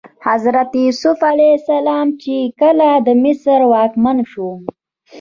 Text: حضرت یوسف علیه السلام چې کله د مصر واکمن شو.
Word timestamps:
حضرت 0.27 0.71
یوسف 0.85 1.19
علیه 1.31 1.53
السلام 1.59 2.07
چې 2.21 2.35
کله 2.61 2.89
د 3.05 3.09
مصر 3.23 3.59
واکمن 3.71 4.17
شو. 4.31 4.49